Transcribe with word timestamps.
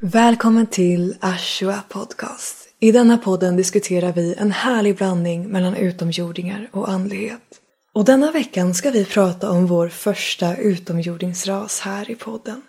Välkommen 0.00 0.66
till 0.66 1.16
Ashua 1.20 1.82
Podcast. 1.88 2.68
I 2.80 2.92
denna 2.92 3.18
podden 3.18 3.56
diskuterar 3.56 4.12
vi 4.12 4.34
en 4.34 4.52
härlig 4.52 4.96
blandning 4.96 5.48
mellan 5.48 5.76
utomjordingar 5.76 6.68
och 6.72 6.88
andlighet. 6.88 7.60
Och 7.92 8.04
denna 8.04 8.32
veckan 8.32 8.74
ska 8.74 8.90
vi 8.90 9.04
prata 9.04 9.50
om 9.50 9.66
vår 9.66 9.88
första 9.88 10.56
utomjordingsras 10.56 11.80
här 11.80 12.10
i 12.10 12.14
podden. 12.14 12.62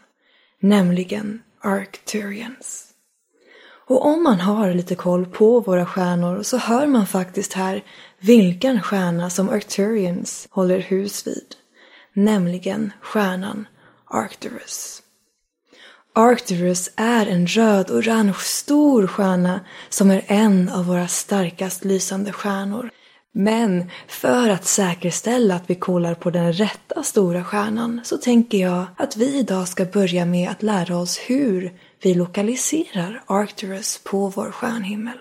Nämligen 0.60 1.42
Arcturians. 1.62 2.86
Och 3.88 4.06
om 4.06 4.24
man 4.24 4.40
har 4.40 4.74
lite 4.74 4.96
koll 4.96 5.26
på 5.26 5.60
våra 5.60 5.86
stjärnor 5.86 6.44
så 6.44 6.58
hör 6.58 6.88
man 6.88 7.08
faktiskt 7.08 7.54
här 7.54 7.84
vilken 8.20 8.82
stjärna 8.82 9.30
som 9.30 9.50
Arcturians 9.50 10.48
håller 10.52 10.80
hus 10.80 11.28
vid. 11.28 11.56
Nämligen 12.14 12.92
stjärnan 13.02 13.68
Arcturus. 14.06 15.02
Arcturus 16.18 16.90
är 16.96 17.28
en 17.28 17.48
röd-orange 17.48 18.34
stor 18.40 19.08
stjärna 19.08 19.60
som 19.90 20.12
är 20.12 20.24
en 20.28 20.70
av 20.70 20.86
våra 20.86 21.08
starkast 21.08 21.86
lysande 21.86 22.32
stjärnor. 22.32 22.90
Men 23.34 23.92
för 24.08 24.50
att 24.50 24.66
säkerställa 24.66 25.56
att 25.56 25.70
vi 25.70 25.76
kollar 25.76 26.16
på 26.16 26.30
den 26.30 26.54
rätta 26.54 27.04
stora 27.04 27.44
stjärnan 27.44 28.02
så 28.04 28.18
tänker 28.18 28.58
jag 28.58 28.86
att 28.98 29.18
vi 29.18 29.38
idag 29.38 29.68
ska 29.68 29.86
börja 29.86 30.26
med 30.26 30.50
att 30.50 30.64
lära 30.64 30.98
oss 30.98 31.18
hur 31.18 31.80
vi 32.02 32.14
lokaliserar 32.14 33.24
Arcturus 33.26 34.02
på 34.04 34.30
vår 34.30 34.52
stjärnhimmel. 34.52 35.18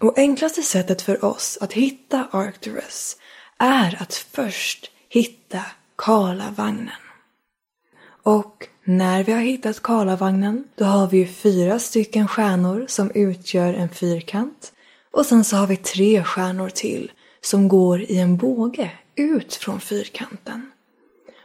Och 0.00 0.18
enklaste 0.18 0.62
sättet 0.62 1.02
för 1.02 1.24
oss 1.24 1.58
att 1.60 1.72
hitta 1.72 2.28
Arcturus 2.30 3.16
är 3.58 4.02
att 4.02 4.14
först 4.14 4.90
hitta 5.08 5.62
Karlavagnen. 5.96 7.07
Och 8.22 8.68
när 8.84 9.24
vi 9.24 9.32
har 9.32 9.40
hittat 9.40 9.82
Karlavagnen, 9.82 10.64
då 10.74 10.84
har 10.84 11.06
vi 11.06 11.18
ju 11.18 11.26
fyra 11.26 11.78
stycken 11.78 12.28
stjärnor 12.28 12.86
som 12.88 13.10
utgör 13.10 13.74
en 13.74 13.88
fyrkant. 13.88 14.72
Och 15.10 15.26
sen 15.26 15.44
så 15.44 15.56
har 15.56 15.66
vi 15.66 15.76
tre 15.76 16.24
stjärnor 16.24 16.68
till 16.68 17.12
som 17.40 17.68
går 17.68 18.00
i 18.02 18.18
en 18.18 18.36
båge 18.36 18.90
ut 19.14 19.54
från 19.54 19.80
fyrkanten. 19.80 20.70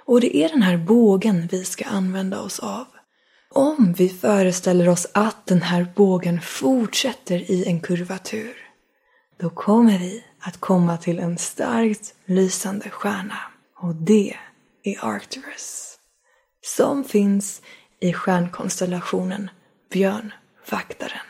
Och 0.05 0.21
det 0.21 0.37
är 0.37 0.49
den 0.49 0.61
här 0.61 0.77
bågen 0.77 1.47
vi 1.51 1.63
ska 1.63 1.85
använda 1.85 2.41
oss 2.41 2.59
av. 2.59 2.85
Om 3.49 3.93
vi 3.97 4.09
föreställer 4.09 4.89
oss 4.89 5.07
att 5.13 5.45
den 5.45 5.61
här 5.61 5.87
bågen 5.95 6.41
fortsätter 6.41 7.51
i 7.51 7.65
en 7.67 7.79
kurvatur, 7.79 8.55
då 9.37 9.49
kommer 9.49 9.99
vi 9.99 10.23
att 10.39 10.57
komma 10.59 10.97
till 10.97 11.19
en 11.19 11.37
starkt 11.37 12.13
lysande 12.25 12.89
stjärna. 12.89 13.37
Och 13.75 13.95
det 13.95 14.35
är 14.83 15.05
Arcturus 15.05 15.92
som 16.65 17.03
finns 17.03 17.61
i 17.99 18.13
stjärnkonstellationen 18.13 19.49
Björnvaktaren. 19.91 21.27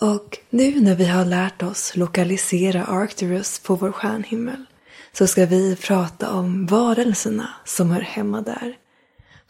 Och 0.00 0.38
nu 0.50 0.80
när 0.80 0.94
vi 0.94 1.06
har 1.06 1.24
lärt 1.24 1.62
oss 1.62 1.96
lokalisera 1.96 2.84
Arcturus 2.84 3.58
på 3.58 3.74
vår 3.74 3.92
stjärnhimmel 3.92 4.64
så 5.12 5.26
ska 5.26 5.46
vi 5.46 5.76
prata 5.76 6.32
om 6.32 6.66
varelserna 6.66 7.48
som 7.64 7.90
hör 7.90 8.00
hemma 8.00 8.40
där. 8.40 8.78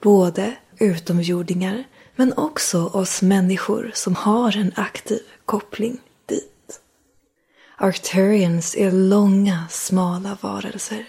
Både 0.02 0.54
utomjordingar 0.78 1.84
men 2.16 2.32
också 2.36 2.86
oss 2.86 3.22
människor 3.22 3.90
som 3.94 4.14
har 4.14 4.56
en 4.56 4.72
aktiv 4.76 5.22
koppling 5.44 6.00
dit. 6.26 6.80
Arcturians 7.76 8.76
är 8.76 8.92
långa, 8.92 9.66
smala 9.70 10.38
varelser 10.40 11.04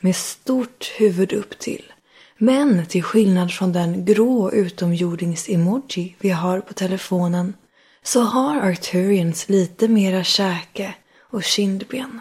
med 0.00 0.16
stort 0.16 0.92
huvud 0.98 1.32
upp 1.32 1.58
till 1.58 1.92
men 2.38 2.86
till 2.86 3.02
skillnad 3.02 3.52
från 3.52 3.72
den 3.72 4.04
grå 4.04 4.50
utomjordings-emoji 4.50 6.14
vi 6.18 6.30
har 6.30 6.60
på 6.60 6.74
telefonen 6.74 7.54
så 8.02 8.20
har 8.20 8.56
Arcturians 8.60 9.48
lite 9.48 9.88
mera 9.88 10.24
käke 10.24 10.94
och 11.30 11.42
kindben. 11.42 12.20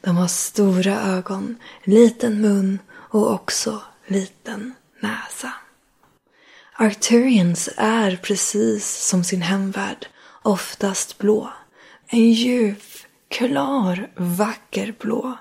De 0.00 0.16
har 0.16 0.28
stora 0.28 1.00
ögon, 1.00 1.56
liten 1.84 2.40
mun 2.40 2.78
och 2.92 3.32
också 3.32 3.82
liten 4.06 4.74
näsa. 5.00 5.52
Arcturians 6.72 7.68
är 7.76 8.16
precis 8.16 9.08
som 9.08 9.24
sin 9.24 9.42
hemvärld 9.42 10.06
oftast 10.42 11.18
blå. 11.18 11.52
En 12.06 12.32
djup, 12.32 12.82
klar, 13.28 14.10
vacker 14.16 14.94
blå. 15.00 15.38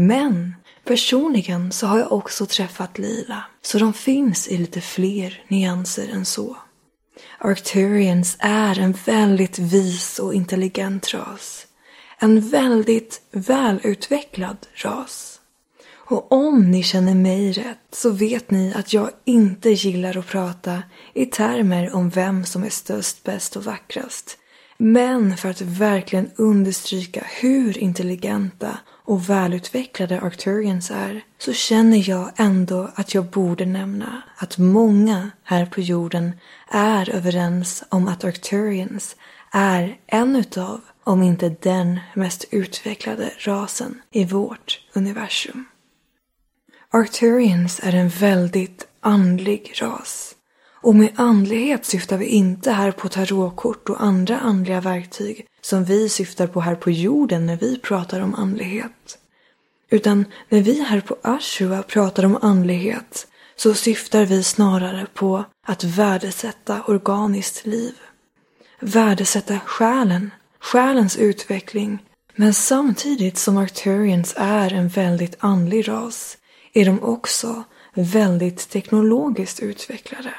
Men 0.00 0.54
Personligen 0.84 1.72
så 1.72 1.86
har 1.86 1.98
jag 1.98 2.12
också 2.12 2.46
träffat 2.46 2.98
lila, 2.98 3.44
så 3.62 3.78
de 3.78 3.92
finns 3.92 4.48
i 4.48 4.58
lite 4.58 4.80
fler 4.80 5.42
nyanser 5.48 6.08
än 6.12 6.24
så. 6.24 6.56
Arcturians 7.38 8.36
är 8.38 8.78
en 8.78 8.92
väldigt 9.06 9.58
vis 9.58 10.18
och 10.18 10.34
intelligent 10.34 11.14
ras. 11.14 11.66
En 12.18 12.40
väldigt 12.40 13.20
välutvecklad 13.30 14.56
ras. 14.74 15.40
Och 15.94 16.32
om 16.32 16.70
ni 16.70 16.82
känner 16.82 17.14
mig 17.14 17.52
rätt 17.52 17.88
så 17.92 18.10
vet 18.10 18.50
ni 18.50 18.74
att 18.74 18.92
jag 18.92 19.10
inte 19.24 19.70
gillar 19.70 20.16
att 20.16 20.26
prata 20.26 20.82
i 21.14 21.26
termer 21.26 21.94
om 21.94 22.10
vem 22.10 22.44
som 22.44 22.64
är 22.64 22.70
störst, 22.70 23.24
bäst 23.24 23.56
och 23.56 23.64
vackrast. 23.64 24.38
Men 24.76 25.36
för 25.36 25.48
att 25.48 25.60
verkligen 25.60 26.30
understryka 26.36 27.24
hur 27.40 27.78
intelligenta 27.78 28.78
och 29.08 29.30
välutvecklade 29.30 30.20
Arcturians 30.20 30.90
är 30.90 31.24
så 31.38 31.52
känner 31.52 32.08
jag 32.08 32.30
ändå 32.36 32.90
att 32.94 33.14
jag 33.14 33.24
borde 33.24 33.66
nämna 33.66 34.22
att 34.36 34.58
många 34.58 35.30
här 35.44 35.66
på 35.66 35.80
jorden 35.80 36.32
är 36.70 37.10
överens 37.10 37.84
om 37.88 38.08
att 38.08 38.24
Arcturians 38.24 39.16
är 39.52 39.98
en 40.06 40.36
utav, 40.36 40.80
om 41.04 41.22
inte 41.22 41.48
den 41.48 42.00
mest 42.14 42.44
utvecklade 42.50 43.30
rasen 43.38 44.02
i 44.10 44.24
vårt 44.24 44.80
universum. 44.92 45.64
Arcturians 46.90 47.80
är 47.82 47.94
en 47.94 48.08
väldigt 48.08 48.86
andlig 49.00 49.72
ras. 49.80 50.34
Och 50.80 50.94
med 50.94 51.12
andlighet 51.16 51.84
syftar 51.84 52.16
vi 52.16 52.26
inte 52.26 52.72
här 52.72 52.90
på 52.92 53.08
tarotkort 53.08 53.88
och 53.88 54.02
andra 54.02 54.38
andliga 54.38 54.80
verktyg 54.80 55.46
som 55.60 55.84
vi 55.84 56.08
syftar 56.08 56.46
på 56.46 56.60
här 56.60 56.74
på 56.74 56.90
jorden 56.90 57.46
när 57.46 57.56
vi 57.56 57.78
pratar 57.78 58.20
om 58.20 58.34
andlighet. 58.34 59.18
Utan 59.90 60.24
när 60.48 60.60
vi 60.60 60.82
här 60.82 61.00
på 61.00 61.16
Ashua 61.22 61.82
pratar 61.82 62.24
om 62.24 62.38
andlighet 62.42 63.26
så 63.56 63.74
syftar 63.74 64.24
vi 64.24 64.42
snarare 64.42 65.06
på 65.14 65.44
att 65.66 65.84
värdesätta 65.84 66.82
organiskt 66.82 67.66
liv. 67.66 67.94
Värdesätta 68.80 69.60
själen, 69.64 70.30
själens 70.60 71.16
utveckling. 71.16 71.98
Men 72.36 72.54
samtidigt 72.54 73.38
som 73.38 73.56
Arcturians 73.56 74.34
är 74.36 74.72
en 74.72 74.88
väldigt 74.88 75.36
andlig 75.38 75.88
ras 75.88 76.38
är 76.72 76.84
de 76.84 77.02
också 77.02 77.64
väldigt 77.94 78.70
teknologiskt 78.70 79.60
utvecklade. 79.60 80.34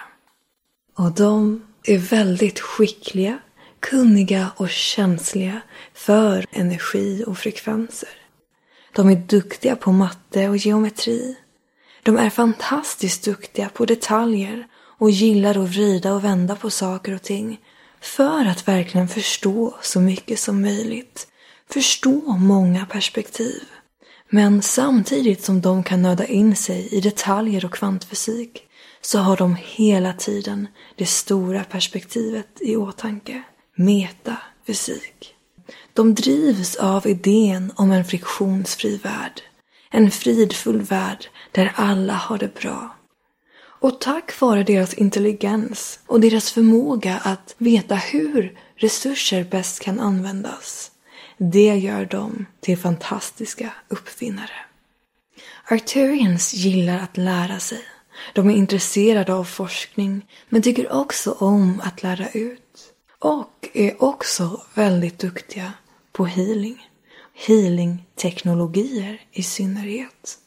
Och 1.00 1.12
de 1.12 1.62
är 1.84 1.98
väldigt 1.98 2.60
skickliga, 2.60 3.40
kunniga 3.80 4.52
och 4.56 4.70
känsliga 4.70 5.62
för 5.94 6.46
energi 6.52 7.24
och 7.28 7.38
frekvenser. 7.38 8.10
De 8.96 9.10
är 9.10 9.16
duktiga 9.16 9.76
på 9.76 9.92
matte 9.92 10.50
och 10.50 10.58
geometri. 10.58 11.36
De 12.04 12.18
är 12.18 12.30
fantastiskt 12.30 13.26
duktiga 13.26 13.70
på 13.70 13.86
detaljer 13.86 14.68
och 14.74 15.12
gillar 15.12 15.64
att 15.64 15.70
vrida 15.70 16.14
och 16.14 16.24
vända 16.24 16.56
på 16.56 16.70
saker 16.70 17.16
och 17.16 17.24
ting 17.24 17.60
för 18.02 18.46
att 18.46 18.68
verkligen 18.68 19.08
förstå 19.08 19.76
så 19.82 20.00
mycket 20.00 20.40
som 20.40 20.62
möjligt. 20.62 21.28
Förstå 21.70 22.22
många 22.38 22.86
perspektiv. 22.86 23.64
Men 24.30 24.62
samtidigt 24.62 25.44
som 25.44 25.62
de 25.62 25.84
kan 25.84 26.02
nöda 26.02 26.26
in 26.26 26.56
sig 26.56 26.88
i 26.92 27.02
detaljer 27.02 27.66
och 27.66 27.74
kvantfysik 27.74 28.66
så 29.02 29.20
har 29.20 29.38
de 29.38 29.56
hela 29.56 30.14
tiden 30.14 30.68
det 30.96 31.06
stora 31.06 31.64
perspektivet 31.64 32.48
i 32.62 32.76
åtanke. 32.76 33.44
Metafysik. 33.76 35.36
De 35.94 36.16
drivs 36.16 36.76
av 36.76 37.08
idén 37.08 37.72
om 37.76 37.92
en 37.92 38.06
friktionsfri 38.06 38.98
värld. 38.98 39.42
En 39.92 40.12
fridfull 40.12 40.82
värld 40.82 41.28
där 41.52 41.72
alla 41.76 42.14
har 42.14 42.38
det 42.38 42.54
bra. 42.54 42.96
Och 43.82 44.02
tack 44.02 44.40
vare 44.40 44.64
deras 44.64 44.94
intelligens 44.94 46.00
och 46.08 46.20
deras 46.20 46.52
förmåga 46.52 47.18
att 47.18 47.56
veta 47.58 47.96
hur 47.96 48.58
resurser 48.76 49.44
bäst 49.44 49.80
kan 49.80 50.00
användas. 50.00 50.92
Det 51.38 51.76
gör 51.76 52.06
dem 52.06 52.46
till 52.60 52.78
fantastiska 52.78 53.74
uppfinnare. 53.88 54.66
Arturians 55.72 56.54
gillar 56.54 57.00
att 57.00 57.18
lära 57.18 57.60
sig. 57.60 57.82
De 58.34 58.50
är 58.50 58.56
intresserade 58.56 59.34
av 59.34 59.44
forskning 59.44 60.26
men 60.50 60.62
tycker 60.62 60.94
också 60.94 61.32
om 61.32 61.82
att 61.84 62.04
lära 62.04 62.30
ut. 62.30 62.94
Och 63.20 63.70
är 63.74 64.04
också 64.04 64.62
väldigt 64.74 65.20
duktiga 65.20 65.74
på 66.12 66.26
healing. 66.26 66.86
Healing-teknologier 67.34 69.22
i 69.32 69.44
synnerhet. 69.44 70.38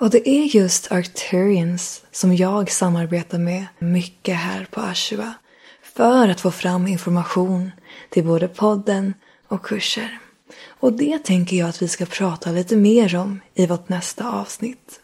Och 0.00 0.10
det 0.10 0.28
är 0.28 0.44
just 0.44 0.92
Arcturians 0.92 2.02
som 2.10 2.36
jag 2.36 2.70
samarbetar 2.70 3.38
med 3.38 3.66
mycket 3.78 4.36
här 4.36 4.68
på 4.70 4.80
Ashua 4.80 5.34
för 5.82 6.28
att 6.28 6.40
få 6.40 6.50
fram 6.50 6.86
information 6.86 7.70
till 8.10 8.24
både 8.24 8.48
podden 8.48 9.14
och 9.48 9.62
kurser. 9.62 10.18
Och 10.66 10.92
det 10.92 11.18
tänker 11.18 11.56
jag 11.56 11.68
att 11.68 11.82
vi 11.82 11.88
ska 11.88 12.06
prata 12.06 12.50
lite 12.50 12.76
mer 12.76 13.16
om 13.16 13.40
i 13.54 13.66
vårt 13.66 13.88
nästa 13.88 14.30
avsnitt. 14.30 15.00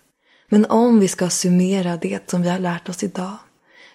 Men 0.49 0.67
om 0.67 1.01
vi 1.01 1.09
ska 1.09 1.31
summera 1.31 1.97
det 1.97 2.31
som 2.31 2.43
vi 2.43 2.49
har 2.49 2.59
lärt 2.59 2.89
oss 2.89 3.03
idag 3.03 3.37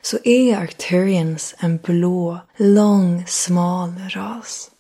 så 0.01 0.17
är 0.23 0.57
Arcturians 0.57 1.55
en 1.57 1.77
blå, 1.77 2.39
lång, 2.57 3.25
smal 3.27 3.93
ras. 4.09 4.71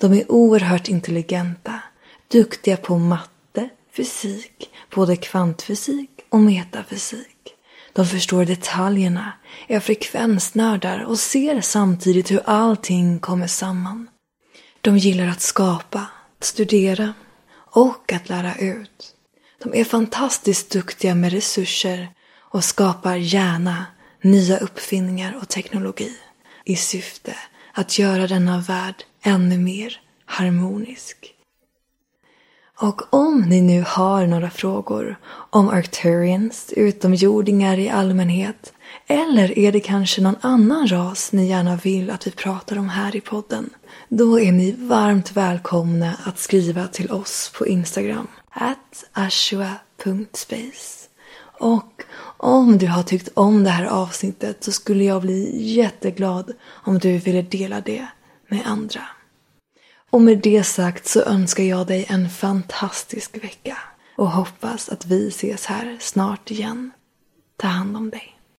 De 0.00 0.12
är 0.12 0.32
oerhört 0.32 0.88
intelligenta, 0.88 1.80
duktiga 2.28 2.76
på 2.76 2.98
matte, 2.98 3.68
fysik, 3.96 4.70
både 4.94 5.16
kvantfysik 5.16 6.10
och 6.28 6.40
metafysik. 6.40 7.54
De 7.92 8.06
förstår 8.06 8.44
detaljerna, 8.44 9.32
är 9.68 9.80
frekvensnördar 9.80 11.04
och 11.04 11.18
ser 11.18 11.60
samtidigt 11.60 12.30
hur 12.30 12.42
allting 12.44 13.18
kommer 13.18 13.46
samman. 13.46 14.08
De 14.80 14.98
gillar 14.98 15.26
att 15.26 15.40
skapa, 15.40 16.06
att 16.38 16.44
studera 16.44 17.14
och 17.54 18.12
att 18.12 18.28
lära 18.28 18.54
ut. 18.56 19.14
De 19.62 19.74
är 19.74 19.84
fantastiskt 19.84 20.70
duktiga 20.70 21.14
med 21.14 21.32
resurser 21.32 22.08
och 22.38 22.64
skapar 22.64 23.16
gärna 23.16 23.86
nya 24.22 24.58
uppfinningar 24.58 25.38
och 25.42 25.48
teknologi 25.48 26.12
i 26.64 26.76
syfte 26.76 27.34
att 27.72 27.98
göra 27.98 28.26
denna 28.26 28.58
värld 28.58 28.94
ännu 29.22 29.58
mer 29.58 30.00
harmonisk. 30.24 31.34
Och 32.78 33.14
om 33.14 33.40
ni 33.40 33.60
nu 33.60 33.84
har 33.86 34.26
några 34.26 34.50
frågor 34.50 35.18
om 35.50 35.68
Arcturians, 35.68 36.72
utomjordingar 36.76 37.78
i 37.78 37.88
allmänhet 37.88 38.72
eller 39.06 39.58
är 39.58 39.72
det 39.72 39.80
kanske 39.80 40.20
någon 40.20 40.36
annan 40.40 40.88
ras 40.88 41.32
ni 41.32 41.46
gärna 41.46 41.76
vill 41.76 42.10
att 42.10 42.26
vi 42.26 42.30
pratar 42.30 42.78
om 42.78 42.88
här 42.88 43.16
i 43.16 43.20
podden? 43.20 43.70
Då 44.08 44.40
är 44.40 44.52
ni 44.52 44.72
varmt 44.72 45.32
välkomna 45.32 46.14
att 46.24 46.38
skriva 46.38 46.86
till 46.86 47.10
oss 47.10 47.52
på 47.58 47.66
Instagram, 47.66 48.28
at 48.52 49.04
ashua.space. 49.12 51.08
Och 51.58 52.02
om 52.36 52.78
du 52.78 52.86
har 52.86 53.02
tyckt 53.02 53.28
om 53.34 53.64
det 53.64 53.70
här 53.70 53.84
avsnittet 53.84 54.64
så 54.64 54.72
skulle 54.72 55.04
jag 55.04 55.22
bli 55.22 55.64
jätteglad 55.72 56.52
om 56.68 56.98
du 56.98 57.18
ville 57.18 57.42
dela 57.42 57.80
det 57.80 58.06
med 58.48 58.62
andra. 58.66 59.02
Och 60.10 60.22
med 60.22 60.38
det 60.38 60.64
sagt 60.64 61.06
så 61.06 61.22
önskar 61.22 61.64
jag 61.64 61.86
dig 61.86 62.06
en 62.08 62.30
fantastisk 62.30 63.44
vecka 63.44 63.78
och 64.16 64.30
hoppas 64.30 64.88
att 64.88 65.06
vi 65.06 65.28
ses 65.28 65.66
här 65.66 65.96
snart 66.00 66.50
igen. 66.50 66.90
Ta 67.56 67.68
hand 67.68 67.96
om 67.96 68.10
dig. 68.10 68.31